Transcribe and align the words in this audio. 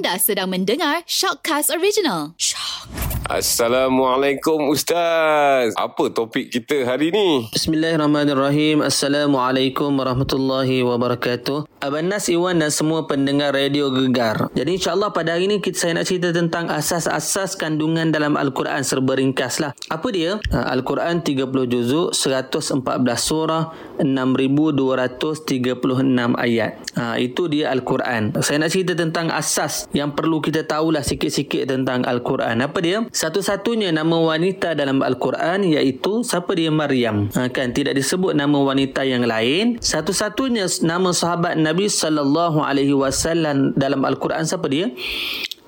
Anda 0.00 0.16
sedang 0.16 0.48
mendengar 0.48 1.04
Shockcast 1.04 1.68
Original. 1.76 2.32
Shock. 2.40 2.88
Assalamualaikum 3.30 4.74
Ustaz. 4.74 5.70
Apa 5.78 6.10
topik 6.10 6.50
kita 6.50 6.82
hari 6.82 7.14
ni? 7.14 7.46
Bismillahirrahmanirrahim. 7.54 8.82
Assalamualaikum 8.82 9.92
warahmatullahi 9.94 10.82
wabarakatuh. 10.82 11.68
Abang 11.78 12.10
Nas 12.10 12.26
Iwan 12.26 12.58
dan 12.58 12.74
semua 12.74 13.06
pendengar 13.06 13.54
radio 13.54 13.86
Gegar. 13.94 14.50
Jadi 14.56 14.82
insyaAllah 14.82 15.14
pada 15.14 15.38
hari 15.38 15.46
ini 15.46 15.62
kita 15.62 15.78
saya 15.78 16.02
nak 16.02 16.10
cerita 16.10 16.34
tentang 16.34 16.74
asas-asas 16.74 17.54
kandungan 17.54 18.10
dalam 18.10 18.34
Al-Quran 18.34 18.82
serba 18.82 19.14
ringkas 19.14 19.62
lah. 19.62 19.78
Apa 19.86 20.10
dia? 20.10 20.42
Ha, 20.50 20.66
Al-Quran 20.74 21.22
30 21.22 21.46
juzuk, 21.70 22.10
114 22.10 22.82
surah, 23.14 23.89
6,236 24.00 26.32
ayat. 26.36 26.70
Ha, 26.96 27.20
itu 27.20 27.48
dia 27.52 27.70
Al-Quran. 27.70 28.32
Saya 28.40 28.64
nak 28.64 28.72
cerita 28.72 28.96
tentang 28.96 29.28
asas 29.30 29.86
yang 29.92 30.16
perlu 30.16 30.40
kita 30.40 30.64
tahulah 30.64 31.04
sikit-sikit 31.04 31.68
tentang 31.68 32.08
Al-Quran. 32.08 32.64
Apa 32.64 32.80
dia? 32.80 33.04
Satu-satunya 33.12 33.92
nama 33.92 34.16
wanita 34.16 34.72
dalam 34.72 35.04
Al-Quran 35.04 35.68
iaitu 35.68 36.24
siapa 36.24 36.56
dia? 36.56 36.72
Maryam. 36.72 37.28
Ha, 37.36 37.52
kan? 37.52 37.76
Tidak 37.76 37.92
disebut 37.92 38.32
nama 38.32 38.56
wanita 38.56 39.04
yang 39.04 39.28
lain. 39.28 39.76
Satu-satunya 39.78 40.64
nama 40.80 41.12
sahabat 41.12 41.60
Nabi 41.60 41.90
sallallahu 41.90 42.64
alaihi 42.64 42.96
wasallam 42.96 43.76
dalam 43.76 44.00
al-Quran 44.06 44.48
siapa 44.48 44.66
dia? 44.70 44.88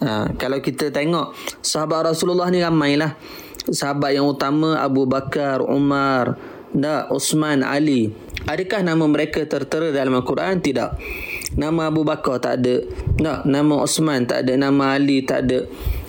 Ha, 0.02 0.34
kalau 0.40 0.58
kita 0.58 0.90
tengok 0.90 1.36
sahabat 1.62 2.14
Rasulullah 2.14 2.48
ni 2.48 2.64
ramailah. 2.64 3.14
Sahabat 3.62 4.18
yang 4.18 4.26
utama 4.26 4.82
Abu 4.82 5.06
Bakar, 5.06 5.62
Umar, 5.62 6.34
da 6.72 7.08
Uthman, 7.12 7.64
Ali. 7.64 8.12
Adakah 8.42 8.82
nama 8.82 9.04
mereka 9.06 9.46
tertera 9.46 9.94
dalam 9.94 10.18
al-Quran? 10.18 10.58
Tidak. 10.58 10.90
Nama 11.54 11.80
Abu 11.92 12.02
Bakar 12.02 12.42
tak 12.42 12.64
ada. 12.64 12.82
Tak. 13.20 13.38
Nama 13.46 13.74
Uthman 13.78 14.26
tak 14.26 14.48
ada. 14.48 14.52
Nama 14.58 14.98
Ali 14.98 15.22
tak 15.22 15.46
ada. 15.46 15.68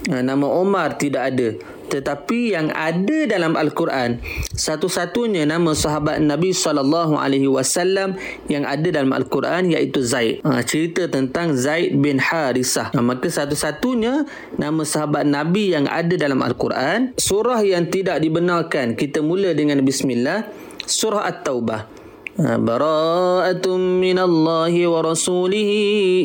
Ha, 0.10 0.20
nama 0.20 0.48
Umar 0.50 1.00
tidak 1.00 1.32
ada 1.32 1.48
tetapi 1.94 2.58
yang 2.58 2.74
ada 2.74 3.30
dalam 3.30 3.54
al-Quran 3.54 4.18
satu-satunya 4.58 5.46
nama 5.46 5.78
sahabat 5.78 6.18
Nabi 6.18 6.50
sallallahu 6.50 7.14
alaihi 7.14 7.46
wasallam 7.46 8.18
yang 8.50 8.66
ada 8.66 8.90
dalam 8.90 9.14
al-Quran 9.14 9.70
iaitu 9.70 10.02
Zaid. 10.02 10.42
Ha, 10.42 10.66
cerita 10.66 11.06
tentang 11.06 11.54
Zaid 11.54 11.94
bin 12.02 12.18
Harisah. 12.18 12.90
Ha, 12.90 12.98
maka 12.98 13.30
satu-satunya 13.30 14.26
nama 14.58 14.82
sahabat 14.82 15.30
Nabi 15.30 15.78
yang 15.78 15.86
ada 15.86 16.18
dalam 16.18 16.42
al-Quran 16.42 17.14
surah 17.20 17.62
yang 17.62 17.86
tidak 17.92 18.18
dibenarkan 18.24 18.98
kita 18.98 19.22
mula 19.22 19.54
dengan 19.54 19.84
bismillah 19.84 20.50
surah 20.84 21.30
at-taubah 21.30 21.93
براءة 22.39 23.67
من 23.75 24.19
الله 24.19 24.75
ورسوله 24.87 25.71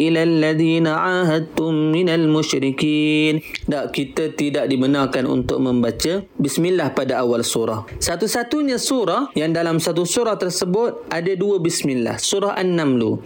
إلى 0.05 0.21
الذين 0.29 0.85
عاهدتم 0.85 1.73
من 1.89 2.07
المشركين 2.09 3.33
Tak, 3.65 3.95
kita 3.95 4.29
tidak 4.37 4.69
dibenarkan 4.69 5.25
untuk 5.25 5.57
membaca 5.57 6.21
Bismillah 6.37 6.93
pada 6.93 7.25
awal 7.25 7.41
surah. 7.41 7.89
Satu-satunya 7.97 8.77
surah 8.77 9.33
yang 9.33 9.57
dalam 9.57 9.81
satu 9.81 10.05
surah 10.05 10.37
tersebut 10.37 11.09
ada 11.09 11.33
dua 11.33 11.57
Bismillah. 11.57 12.21
Surah 12.21 12.61
An-Namlu. 12.61 13.17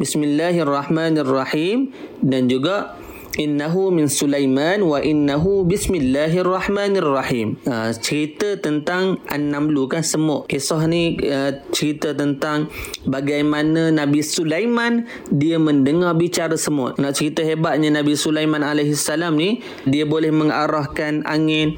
Bismillahirrahmanirrahim 0.00 1.92
dan 2.24 2.48
juga 2.48 2.96
innahu 3.35 3.91
min 3.91 4.07
Sulaiman 4.07 4.79
wa 4.83 5.03
innahu 5.03 5.67
bismillahirrahmanirrahim. 5.67 7.59
Ha, 7.67 7.91
cerita 7.95 8.55
tentang 8.55 9.19
An-Namlu 9.27 9.91
kan 9.91 10.01
semut. 10.01 10.47
Kisah 10.47 10.87
ni 10.87 11.19
uh, 11.27 11.51
cerita 11.75 12.15
tentang 12.15 12.71
bagaimana 13.03 13.91
Nabi 13.91 14.23
Sulaiman 14.23 15.07
dia 15.27 15.59
mendengar 15.59 16.15
bicara 16.15 16.55
semut. 16.55 16.95
Nak 16.95 17.19
cerita 17.19 17.43
hebatnya 17.43 17.91
Nabi 17.91 18.15
Sulaiman 18.15 18.63
alaihissalam 18.63 19.35
ni 19.35 19.59
dia 19.83 20.07
boleh 20.07 20.31
mengarahkan 20.31 21.27
angin 21.27 21.75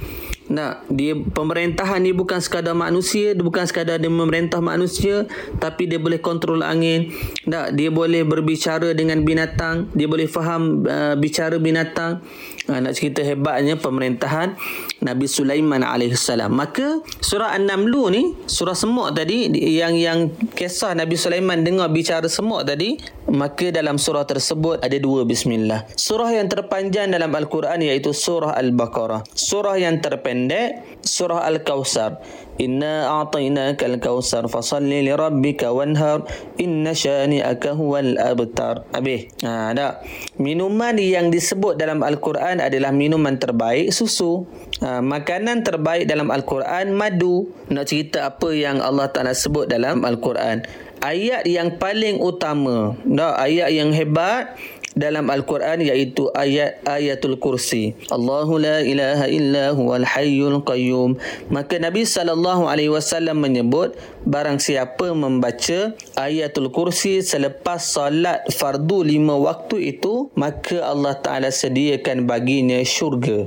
nak 0.47 0.87
dia 0.87 1.15
pemerintahan 1.15 1.99
ni 1.99 2.15
bukan 2.15 2.39
sekadar 2.39 2.73
manusia, 2.73 3.35
dia 3.35 3.43
bukan 3.43 3.67
sekadar 3.67 3.99
dia 3.99 4.11
memerintah 4.11 4.63
manusia, 4.63 5.27
tapi 5.59 5.87
dia 5.87 5.99
boleh 5.99 6.19
kontrol 6.23 6.63
angin. 6.63 7.11
Tak, 7.43 7.75
dia 7.75 7.91
boleh 7.91 8.23
berbicara 8.23 8.95
dengan 8.95 9.23
binatang, 9.23 9.91
dia 9.91 10.07
boleh 10.07 10.27
faham 10.27 10.87
uh, 10.87 11.15
bicara 11.19 11.59
binatang. 11.59 12.23
Ha, 12.67 12.83
nak 12.83 12.99
cerita 12.99 13.23
hebatnya 13.23 13.79
pemerintahan 13.79 14.59
Nabi 15.01 15.29
Sulaiman 15.29 15.85
alaihissalam. 15.85 16.49
Maka 16.49 17.01
surah 17.21 17.53
An-Namlu 17.53 18.03
ni, 18.09 18.23
surah 18.49 18.73
semut 18.73 19.13
tadi 19.13 19.49
yang 19.53 19.93
yang 19.93 20.33
kisah 20.57 20.97
Nabi 20.97 21.13
Sulaiman 21.13 21.61
dengar 21.61 21.89
bicara 21.93 22.25
semut 22.25 22.65
tadi, 22.65 22.97
maka 23.29 23.69
dalam 23.69 24.01
surah 24.01 24.25
tersebut 24.25 24.81
ada 24.81 24.97
dua 24.97 25.27
bismillah. 25.27 25.85
Surah 25.93 26.33
yang 26.33 26.49
terpanjang 26.49 27.13
dalam 27.13 27.29
Al-Quran 27.29 27.83
iaitu 27.83 28.15
surah 28.15 28.57
Al-Baqarah. 28.57 29.27
Surah 29.37 29.77
yang 29.77 30.01
terpendek 30.01 31.01
surah 31.05 31.45
Al-Kawthar. 31.45 32.19
Inna 32.57 33.21
a'tainaka 33.21 33.85
al-kawthar 33.85 34.49
fasalli 34.49 35.05
li 35.05 35.13
rabbika 35.13 35.69
wanhar 35.69 36.25
inna 36.57 36.89
shani'aka 36.89 37.77
huwal 37.77 38.17
abtar. 38.17 38.81
Habis. 38.97 39.29
Ha, 39.45 39.77
ada. 39.77 40.01
Minuman 40.41 40.97
yang 40.97 41.29
disebut 41.29 41.77
dalam 41.77 42.01
Al-Quran 42.01 42.57
adalah 42.57 42.89
minuman 42.89 43.37
terbaik 43.37 43.93
susu. 43.93 44.49
Ha, 44.77 45.01
makanan 45.01 45.65
terbaik 45.65 46.05
dalam 46.05 46.29
Al-Quran 46.29 46.93
madu. 46.93 47.49
Nak 47.73 47.85
cerita 47.89 48.29
apa 48.29 48.53
yang 48.53 48.77
Allah 48.77 49.09
Taala 49.09 49.33
sebut 49.33 49.65
dalam 49.65 50.05
Al-Quran. 50.05 50.61
Ayat 51.07 51.47
yang 51.47 51.79
paling 51.79 52.19
utama, 52.19 52.99
dah 53.07 53.39
ayat 53.39 53.71
yang 53.71 53.95
hebat 53.95 54.59
dalam 54.97 55.29
Al-Quran 55.29 55.85
iaitu 55.85 56.33
ayat 56.33 56.81
ayatul 56.83 57.37
kursi. 57.37 57.93
Allahu 58.09 58.57
la 58.57 58.81
ilaha 58.81 59.29
illa 59.29 59.71
huwal 59.71 60.03
hayyul 60.03 60.65
qayyum. 60.65 61.21
Maka 61.53 61.77
Nabi 61.77 62.03
sallallahu 62.03 62.65
alaihi 62.65 62.89
wasallam 62.89 63.39
menyebut 63.39 63.93
barang 64.25 64.57
siapa 64.57 65.13
membaca 65.13 65.93
ayatul 66.17 66.73
kursi 66.73 67.21
selepas 67.21 67.79
solat 67.85 68.43
fardu 68.51 69.05
lima 69.05 69.37
waktu 69.37 69.95
itu 69.95 70.33
maka 70.33 70.81
Allah 70.81 71.15
Taala 71.21 71.53
sediakan 71.53 72.25
baginya 72.25 72.81
syurga. 72.81 73.45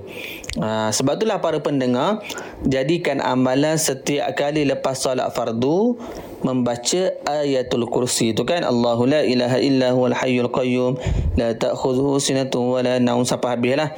Ha, 0.58 0.94
sebab 0.94 1.18
itulah 1.18 1.42
para 1.42 1.58
pendengar 1.58 2.22
jadikan 2.62 3.18
amalan 3.18 3.74
setiap 3.74 4.32
kali 4.38 4.62
lepas 4.66 5.02
solat 5.02 5.34
fardu 5.34 5.98
membaca 6.40 7.12
ayatul 7.58 7.90
kursi 7.90 8.36
itu 8.36 8.46
kan? 8.46 8.62
Allahu 8.62 9.08
la 9.08 9.26
ilaha 9.26 9.58
illa 9.58 9.90
huwal 9.90 10.14
hayyul 10.14 10.50
qayyum. 10.52 10.94
La 11.34 11.56
ta'khudhuhu 11.56 12.22
sinatun 12.22 12.70
wa 12.70 12.80
la 12.84 13.02
naum 13.02 13.26
sampai 13.26 13.58
habislah 13.58 13.90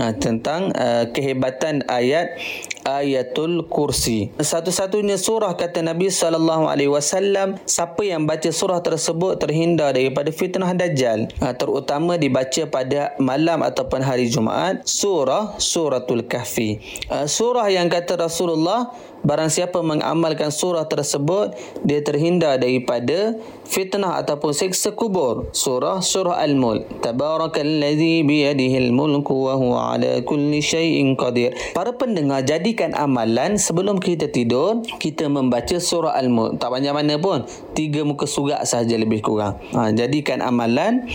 ha, 0.00 0.12
tentang 0.16 0.72
uh, 0.72 1.10
kehebatan 1.12 1.84
ayat 1.90 2.36
ayatul 2.84 3.64
kursi. 3.66 4.30
Satu-satunya 4.36 5.16
surah 5.16 5.56
kata 5.56 5.80
Nabi 5.80 6.12
sallallahu 6.12 6.68
alaihi 6.68 6.92
wasallam 6.92 7.56
siapa 7.64 8.04
yang 8.04 8.28
baca 8.28 8.52
surah 8.52 8.84
tersebut 8.84 9.40
terhindar 9.40 9.96
daripada 9.96 10.28
fitnah 10.30 10.76
dajjal. 10.76 11.32
Ha, 11.40 11.56
terutama 11.56 12.20
dibaca 12.20 12.68
pada 12.68 13.16
malam 13.16 13.64
ataupun 13.64 14.04
hari 14.04 14.28
Jumaat 14.28 14.84
surah 14.84 15.56
suratul 15.56 16.28
kahfi. 16.28 16.78
Uh, 17.08 17.24
surah 17.24 17.72
yang 17.72 17.88
kata 17.88 18.20
Rasulullah 18.20 18.92
barang 19.24 19.48
siapa 19.48 19.80
mengamalkan 19.80 20.52
surah 20.52 20.84
tersebut 20.84 21.56
dia 21.80 22.04
terhindar 22.04 22.60
daripada 22.60 23.32
fitnah 23.64 24.20
ataupun 24.20 24.52
seksa 24.52 24.92
kubur. 24.92 25.48
Surah 25.56 26.04
surah 26.04 26.44
al-mulk. 26.44 27.00
Tabarakallazi 27.00 28.20
biyadihi 28.28 28.92
al-mulku 28.92 29.48
wa 29.48 29.56
huwa 29.56 29.96
ala 29.96 30.20
kulli 30.20 30.60
syai'in 30.60 31.16
qadir. 31.16 31.56
Para 31.72 31.96
pendengar 31.96 32.44
jadikan 32.74 32.90
amalan 32.98 33.54
sebelum 33.54 34.02
kita 34.02 34.26
tidur 34.26 34.82
kita 34.98 35.30
membaca 35.30 35.78
surah 35.78 36.10
al-mulk 36.18 36.58
tak 36.58 36.74
banyak 36.74 36.90
mana 36.90 37.22
pun 37.22 37.46
tiga 37.70 38.02
muka 38.02 38.26
surat 38.26 38.66
sahaja 38.66 38.98
lebih 38.98 39.22
kurang 39.22 39.62
ha, 39.78 39.94
jadikan 39.94 40.42
amalan 40.42 41.06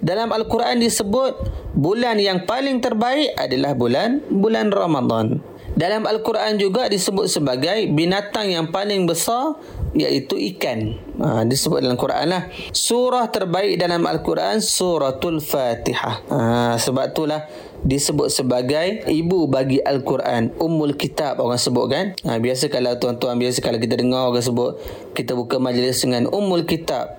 Dalam 0.00 0.32
Al-Quran 0.32 0.80
disebut 0.80 1.36
bulan 1.76 2.16
yang 2.16 2.48
paling 2.48 2.80
terbaik 2.80 3.36
adalah 3.36 3.76
bulan 3.76 4.24
bulan 4.32 4.72
Ramadan. 4.72 5.44
Dalam 5.76 6.08
Al-Quran 6.08 6.56
juga 6.56 6.88
disebut 6.88 7.28
sebagai 7.28 7.92
binatang 7.92 8.48
yang 8.48 8.72
paling 8.72 9.04
besar 9.04 9.60
iaitu 9.96 10.36
ikan. 10.54 10.94
Ha, 11.16 11.42
disebut 11.48 11.80
dalam 11.80 11.96
Quran 11.96 12.28
lah. 12.28 12.52
Surah 12.70 13.32
terbaik 13.32 13.80
dalam 13.80 14.04
Al-Quran 14.04 14.60
suratul 14.60 15.40
Fatihah. 15.40 16.16
Ha, 16.28 16.38
sebab 16.76 17.16
itulah 17.16 17.48
disebut 17.80 18.28
sebagai 18.28 19.08
ibu 19.08 19.48
bagi 19.48 19.80
Al-Quran. 19.80 20.52
Ummul 20.60 20.94
Kitab 21.00 21.40
orang 21.40 21.58
sebut 21.58 21.86
kan. 21.88 22.06
Ha, 22.28 22.36
biasa 22.36 22.68
kalau 22.68 22.92
tuan-tuan 23.00 23.40
biasa 23.40 23.64
kalau 23.64 23.80
kita 23.80 23.96
dengar 23.96 24.28
orang 24.28 24.44
sebut 24.44 24.76
kita 25.16 25.32
buka 25.32 25.56
majlis 25.56 26.04
dengan 26.04 26.28
Ummul 26.28 26.68
Kitab. 26.68 27.16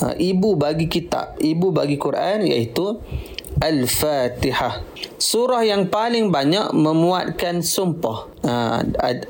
Ha, 0.00 0.16
ibu 0.16 0.56
bagi 0.56 0.88
kitab. 0.88 1.36
Ibu 1.36 1.76
bagi 1.76 2.00
Quran 2.00 2.48
iaitu 2.48 2.96
Al-Fatihah. 3.60 4.86
Surah 5.20 5.60
yang 5.66 5.92
paling 5.92 6.32
banyak 6.32 6.72
memuatkan 6.72 7.60
sumpah 7.60 8.30
uh, 8.46 8.80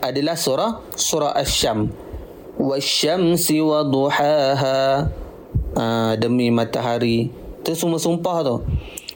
adalah 0.04 0.36
surah 0.38 0.84
surah 0.94 1.34
Asy-Syam. 1.34 2.09
Wa 2.60 2.76
duhaha. 3.88 5.08
Uh, 5.70 6.12
demi 6.20 6.52
matahari. 6.52 7.32
Itu 7.64 7.72
semua 7.72 7.96
sumpah 7.96 8.44
tu. 8.44 8.56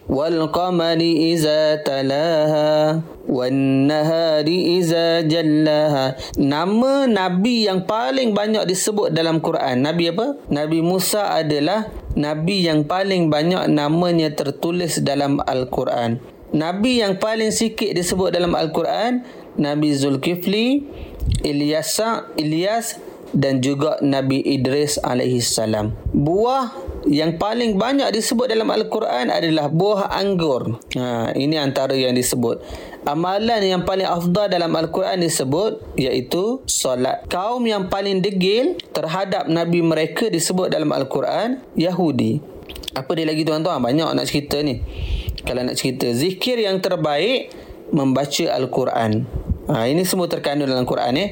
Iza 0.08 1.80
talaha 1.84 3.02
wan 3.24 3.88
nahari 3.88 4.76
iza 4.76 5.24
jallaha 5.24 6.12
nama 6.36 7.08
nabi 7.08 7.64
yang 7.64 7.88
paling 7.88 8.36
banyak 8.36 8.68
disebut 8.68 9.16
dalam 9.16 9.40
Quran 9.40 9.80
nabi 9.80 10.12
apa 10.12 10.36
nabi 10.52 10.84
Musa 10.84 11.32
adalah 11.32 11.88
nabi 12.14 12.68
yang 12.68 12.84
paling 12.84 13.32
banyak 13.32 13.64
namanya 13.72 14.28
tertulis 14.36 15.00
dalam 15.00 15.40
al-Quran 15.40 16.20
nabi 16.52 17.00
yang 17.00 17.16
paling 17.16 17.48
sikit 17.48 17.96
disebut 17.96 18.28
dalam 18.28 18.52
al-Quran 18.52 19.24
nabi 19.56 19.96
Zulkifli 19.96 20.84
Ilyas 21.40 21.96
Ilyas 22.36 23.00
dan 23.34 23.58
juga 23.58 23.98
Nabi 24.00 24.40
Idris 24.40 24.96
alaihi 25.02 25.42
salam. 25.42 25.92
Buah 26.14 26.70
yang 27.04 27.36
paling 27.36 27.76
banyak 27.76 28.08
disebut 28.14 28.48
dalam 28.48 28.70
Al-Quran 28.70 29.28
adalah 29.28 29.68
buah 29.68 30.08
anggur. 30.14 30.80
Ha, 30.96 31.34
ini 31.36 31.58
antara 31.60 31.92
yang 31.92 32.16
disebut. 32.16 32.62
Amalan 33.04 33.60
yang 33.60 33.82
paling 33.84 34.08
afdal 34.08 34.48
dalam 34.48 34.72
Al-Quran 34.72 35.20
disebut 35.20 35.98
iaitu 36.00 36.64
solat. 36.64 37.28
Kaum 37.28 37.60
yang 37.68 37.92
paling 37.92 38.24
degil 38.24 38.80
terhadap 38.96 39.50
Nabi 39.50 39.84
mereka 39.84 40.32
disebut 40.32 40.72
dalam 40.72 40.88
Al-Quran 40.94 41.60
Yahudi. 41.76 42.40
Apa 42.96 43.10
dia 43.18 43.28
lagi 43.28 43.44
tuan-tuan? 43.44 43.82
Banyak 43.82 44.14
nak 44.16 44.24
cerita 44.24 44.62
ni. 44.64 44.80
Kalau 45.44 45.60
nak 45.60 45.76
cerita. 45.76 46.08
Zikir 46.14 46.62
yang 46.62 46.80
terbaik 46.80 47.52
membaca 47.92 48.46
Al-Quran. 48.56 49.28
Ha, 49.68 49.88
ini 49.88 50.04
semua 50.08 50.28
terkandung 50.28 50.68
dalam 50.68 50.88
Quran 50.88 51.12
eh. 51.20 51.28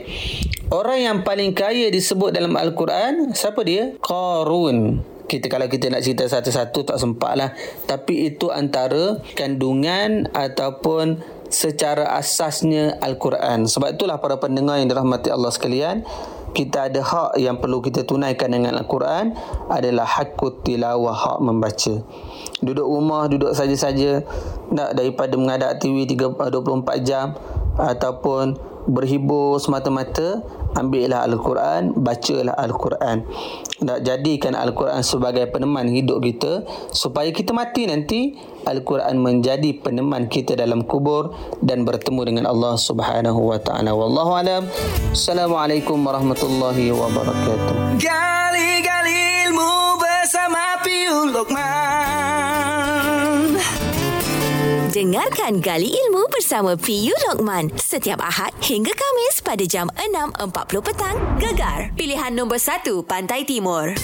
Orang 0.73 1.05
yang 1.05 1.19
paling 1.21 1.53
kaya 1.53 1.93
disebut 1.93 2.33
dalam 2.33 2.57
Al-Quran 2.57 3.37
siapa 3.37 3.61
dia? 3.61 3.93
Qarun. 4.01 5.05
Kita 5.29 5.53
kalau 5.53 5.69
kita 5.69 5.93
nak 5.93 6.01
cerita 6.01 6.25
satu-satu 6.25 6.89
tak 6.89 6.97
sempat 6.97 7.37
lah. 7.37 7.53
Tapi 7.85 8.33
itu 8.33 8.49
antara 8.49 9.21
kandungan 9.37 10.33
ataupun 10.33 11.21
secara 11.53 12.17
asasnya 12.17 12.97
Al-Quran. 13.05 13.69
Sebab 13.69 14.01
itulah 14.01 14.17
para 14.17 14.41
pendengar 14.41 14.81
yang 14.81 14.89
dirahmati 14.89 15.29
Allah 15.29 15.53
sekalian 15.53 16.09
kita 16.57 16.89
ada 16.89 17.01
hak 17.05 17.41
yang 17.41 17.61
perlu 17.61 17.85
kita 17.85 18.09
tunaikan 18.09 18.53
dengan 18.53 18.77
Al-Quran 18.81 19.37
adalah 19.69 20.09
hakut 20.09 20.65
tilawah 20.65 21.13
hak 21.13 21.39
membaca. 21.45 22.01
Duduk 22.65 22.89
rumah 22.89 23.29
duduk 23.29 23.53
saja-saja 23.53 24.25
nak 24.73 24.97
daripada 24.97 25.37
mengadap 25.37 25.81
TV 25.81 26.09
24 26.09 26.49
jam 27.05 27.37
ataupun 27.77 28.57
berhibur 28.85 29.57
semata-mata 29.63 30.45
ambillah 30.75 31.25
Al-Quran, 31.27 31.97
bacalah 31.97 32.57
Al-Quran. 32.57 33.27
Nak 33.83 33.99
jadikan 34.07 34.55
Al-Quran 34.55 35.03
sebagai 35.03 35.51
peneman 35.51 35.91
hidup 35.91 36.23
kita 36.23 36.65
supaya 36.95 37.29
kita 37.35 37.51
mati 37.51 37.87
nanti 37.91 38.39
Al-Quran 38.63 39.19
menjadi 39.19 39.75
peneman 39.83 40.31
kita 40.31 40.55
dalam 40.55 40.87
kubur 40.87 41.35
dan 41.61 41.83
bertemu 41.83 42.21
dengan 42.23 42.45
Allah 42.47 42.79
Subhanahu 42.79 43.51
wa 43.53 43.59
taala. 43.59 43.93
Wallahu 43.93 44.33
alam. 44.39 44.63
Assalamualaikum 45.11 45.99
warahmatullahi 45.99 46.95
wabarakatuh. 46.95 47.99
Gali-gali 47.99 49.51
ilmu 49.51 49.99
bersama 49.99 50.79
Piul 50.87 51.35
Lokman. 51.35 51.92
Dengarkan 54.93 55.65
Gali 55.65 55.89
Ilmu 55.89 56.29
bersama 56.29 56.77
PU 56.77 57.17
Lokman 57.25 57.73
setiap 57.81 58.21
Ahad 58.21 58.53
hingga 58.61 58.93
Kamis 58.93 59.41
pada 59.41 59.65
jam 59.65 59.89
6.40 59.97 60.85
petang. 60.85 61.17
Gegar, 61.41 61.89
pilihan 61.97 62.29
nombor 62.37 62.61
1 62.61 62.85
Pantai 63.01 63.49
Timur. 63.49 63.97